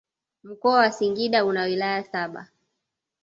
Mkoa 0.43 0.79
wa 0.79 0.91
singida 0.91 1.45
una 1.45 1.63
wilaya 1.63 2.03
saba 2.03 2.47